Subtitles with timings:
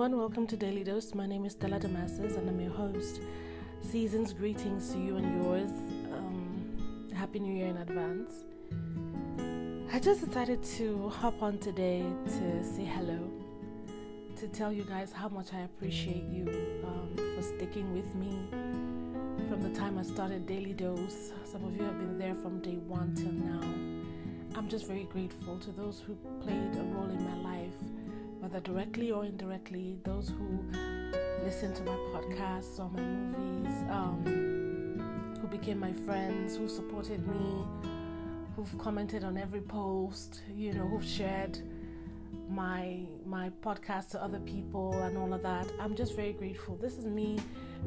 [0.00, 1.12] everyone, welcome to Daily Dose.
[1.12, 3.20] My name is Stella Damasus and I'm your host.
[3.80, 5.72] Season's greetings to you and yours.
[6.12, 8.44] Um, Happy New Year in advance.
[9.92, 13.28] I just decided to hop on today to say hello,
[14.36, 16.46] to tell you guys how much I appreciate you
[16.84, 18.38] um, for sticking with me
[19.48, 21.32] from the time I started Daily Dose.
[21.42, 23.66] Some of you have been there from day one till now.
[24.56, 27.57] I'm just very grateful to those who played a role in my life
[28.48, 30.58] whether directly or indirectly, those who
[31.44, 37.64] listen to my podcasts or my movies, um, who became my friends, who supported me,
[38.56, 41.58] who've commented on every post, you know, who've shared
[42.48, 45.70] my my podcast to other people and all of that.
[45.78, 46.76] I'm just very grateful.
[46.76, 47.38] This is me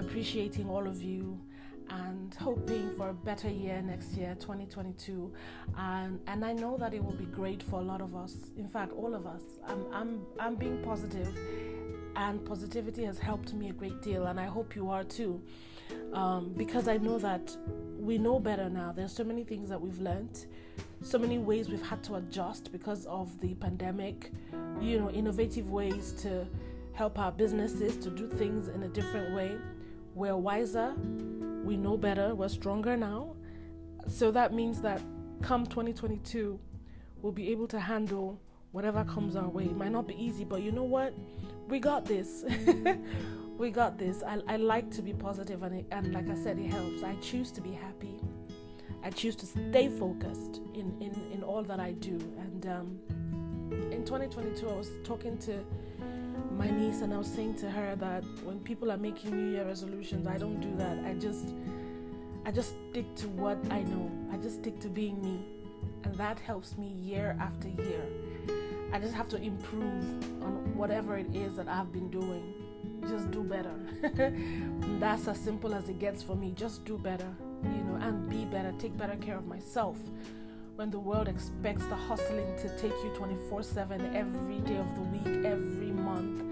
[0.00, 1.38] appreciating all of you
[1.90, 5.32] and hoping for a better year next year 2022
[5.78, 8.68] and and I know that it will be great for a lot of us in
[8.68, 9.42] fact all of us.
[9.66, 11.28] I'm I'm I'm being positive
[12.16, 15.40] and positivity has helped me a great deal and I hope you are too.
[16.12, 17.56] Um, because I know that
[17.98, 18.92] we know better now.
[18.92, 20.46] There's so many things that we've learned
[21.02, 24.32] so many ways we've had to adjust because of the pandemic
[24.80, 26.46] you know innovative ways to
[26.92, 29.56] help our businesses to do things in a different way.
[30.14, 30.94] We're wiser
[31.68, 33.36] we know better, we're stronger now.
[34.06, 35.02] So that means that
[35.42, 36.58] come 2022,
[37.20, 38.40] we'll be able to handle
[38.72, 39.64] whatever comes our way.
[39.64, 41.12] It might not be easy, but you know what?
[41.68, 42.46] We got this.
[43.58, 44.22] we got this.
[44.22, 47.02] I, I like to be positive, and, it, and like I said, it helps.
[47.02, 48.18] I choose to be happy.
[49.04, 52.16] I choose to stay focused in, in, in all that I do.
[52.38, 52.98] And um,
[53.92, 55.62] in 2022, I was talking to
[56.56, 59.64] my niece and I was saying to her that when people are making New Year
[59.64, 60.98] resolutions, I don't do that.
[61.04, 61.54] I just
[62.44, 64.10] I just stick to what I know.
[64.32, 65.44] I just stick to being me.
[66.04, 68.02] And that helps me year after year.
[68.92, 70.02] I just have to improve
[70.42, 72.54] on whatever it is that I've been doing.
[73.08, 73.74] Just do better.
[74.98, 76.52] That's as simple as it gets for me.
[76.56, 77.28] Just do better,
[77.64, 78.72] you know, and be better.
[78.78, 79.98] Take better care of myself
[80.78, 85.00] when the world expects the hustling to take you 24 7 every day of the
[85.00, 86.44] week, every month,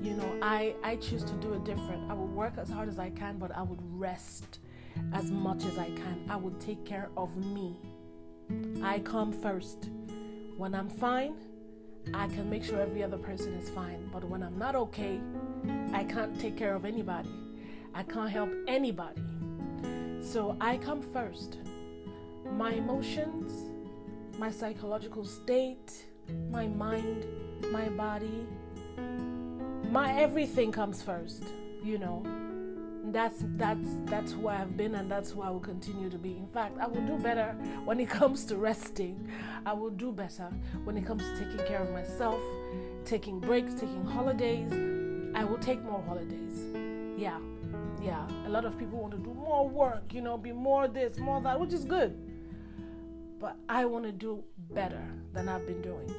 [0.00, 2.08] you know, I, I choose to do it different.
[2.08, 4.60] I will work as hard as I can, but I would rest
[5.12, 6.24] as much as I can.
[6.28, 7.74] I would take care of me.
[8.80, 9.90] I come first.
[10.56, 11.34] When I'm fine,
[12.14, 14.08] I can make sure every other person is fine.
[14.12, 15.18] But when I'm not okay,
[15.92, 17.34] I can't take care of anybody.
[17.92, 19.24] I can't help anybody.
[20.20, 21.58] So I come first
[22.52, 23.63] my emotions,
[24.38, 26.06] my psychological state,
[26.50, 27.26] my mind,
[27.70, 28.46] my body,
[29.90, 31.44] my everything comes first,
[31.82, 32.24] you know.
[33.12, 36.30] That's that's that's who I have been and that's who I will continue to be.
[36.30, 39.28] In fact, I will do better when it comes to resting.
[39.66, 40.50] I will do better
[40.84, 42.40] when it comes to taking care of myself,
[43.04, 44.72] taking breaks, taking holidays.
[45.34, 46.60] I will take more holidays.
[47.16, 47.38] Yeah.
[48.02, 48.26] Yeah.
[48.46, 51.40] A lot of people want to do more work, you know, be more this, more
[51.42, 52.33] that, which is good
[53.44, 55.02] but I want to do better
[55.34, 56.10] than I've been doing.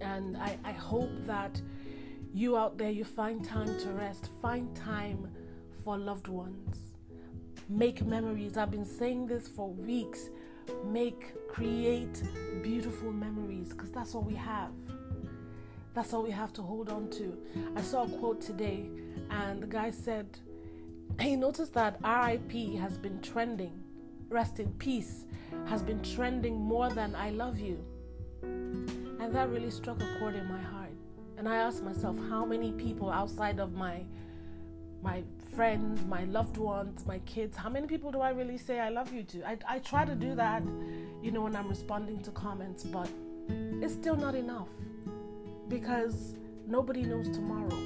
[0.00, 1.60] And I, I hope that
[2.32, 5.28] you out there, you find time to rest, find time
[5.84, 6.78] for loved ones,
[7.68, 8.56] make memories.
[8.56, 10.30] I've been saying this for weeks.
[10.82, 12.22] Make, create
[12.62, 14.70] beautiful memories because that's all we have.
[15.92, 17.36] That's all we have to hold on to.
[17.76, 18.88] I saw a quote today,
[19.28, 20.38] and the guy said
[21.20, 23.84] he noticed that RIP has been trending,
[24.28, 25.24] rest in peace,
[25.66, 27.78] has been trending more than I love you.
[28.42, 30.92] And that really struck a chord in my heart.
[31.36, 34.04] And I asked myself, how many people outside of my
[35.00, 35.22] my
[35.54, 39.12] friends, my loved ones, my kids, how many people do I really say I love
[39.12, 39.48] you to?
[39.48, 40.64] I, I try to do that,
[41.22, 43.08] you know, when I'm responding to comments, but
[43.80, 44.68] it's still not enough
[45.68, 46.34] because
[46.66, 47.78] nobody knows tomorrow.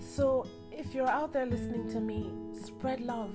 [0.00, 3.34] So if you're out there listening to me, spread love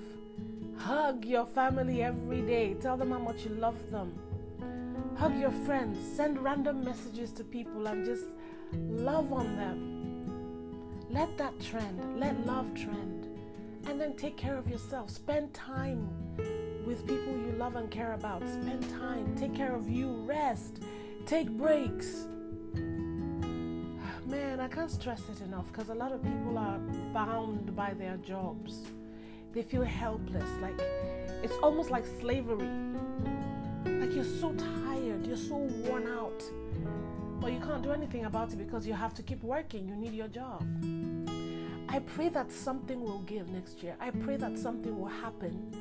[0.80, 2.74] Hug your family every day.
[2.76, 4.14] Tell them how much you love them.
[5.18, 6.00] Hug your friends.
[6.16, 8.28] Send random messages to people and just
[8.74, 11.06] love on them.
[11.10, 12.20] Let that trend.
[12.20, 13.28] Let love trend.
[13.88, 15.10] And then take care of yourself.
[15.10, 16.08] Spend time
[16.86, 18.48] with people you love and care about.
[18.48, 19.36] Spend time.
[19.36, 20.24] Take care of you.
[20.26, 20.82] Rest.
[21.26, 22.26] Take breaks.
[24.26, 26.80] Man, I can't stress it enough because a lot of people are
[27.14, 28.86] bound by their jobs
[29.54, 30.50] they feel helpless.
[30.62, 30.80] Like
[31.44, 32.70] it's almost like slavery.
[33.86, 36.44] Like you're so tired, you're so worn out,
[37.40, 39.88] but you can't do anything about it because you have to keep working.
[39.88, 40.64] You need your job.
[41.88, 43.96] I pray that something will give next year.
[44.00, 45.74] I pray that something will happen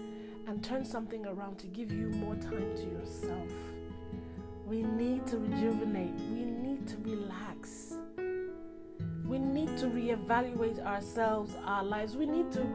[0.47, 3.53] and turn something around to give you more time to yourself.
[4.67, 6.15] We need to rejuvenate.
[6.31, 7.95] We need to relax.
[9.27, 12.17] We need to reevaluate ourselves, our lives.
[12.17, 12.67] We need to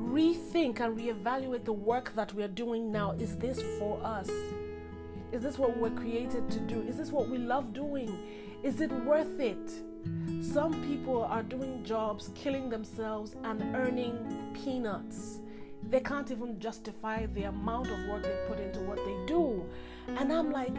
[0.00, 3.12] rethink and reevaluate the work that we're doing now.
[3.12, 4.30] Is this for us?
[5.30, 6.80] Is this what we're created to do?
[6.82, 8.10] Is this what we love doing?
[8.62, 9.70] Is it worth it?
[10.42, 15.40] Some people are doing jobs, killing themselves, and earning peanuts.
[15.88, 19.64] They can't even justify the amount of work they put into what they do.
[20.08, 20.74] And I'm like,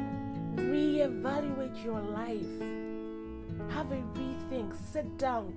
[0.56, 2.60] reevaluate your life.
[3.70, 4.76] Have a rethink.
[4.92, 5.54] Sit down.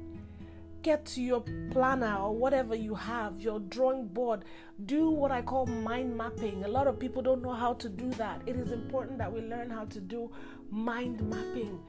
[0.84, 4.44] Get to your planner or whatever you have, your drawing board.
[4.84, 6.62] Do what I call mind mapping.
[6.62, 8.42] A lot of people don't know how to do that.
[8.44, 10.30] It is important that we learn how to do
[10.70, 11.80] mind mapping.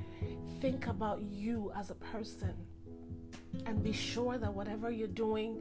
[0.61, 2.53] Think about you as a person
[3.65, 5.57] and be sure that whatever you're doing,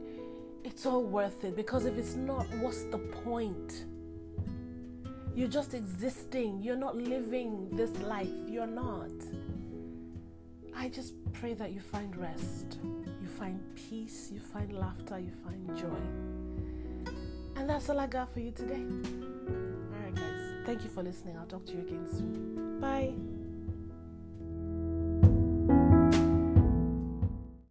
[0.63, 1.57] it's all worth it.
[1.57, 3.83] Because if it's not, what's the point?
[5.35, 6.61] You're just existing.
[6.63, 8.29] You're not living this life.
[8.47, 9.11] You're not.
[10.73, 12.79] I just pray that you find rest,
[13.37, 17.11] find peace, you find laughter, you find joy.
[17.55, 18.83] And that's all I got for you today.
[18.83, 20.65] All right, guys.
[20.65, 21.37] Thank you for listening.
[21.37, 22.79] I'll talk to you again soon.
[22.79, 23.34] Bye.